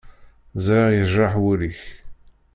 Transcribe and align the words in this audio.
Ẓriɣ 0.65 0.87
yejreḥ 0.95 1.33
wul-ik. 1.41 1.79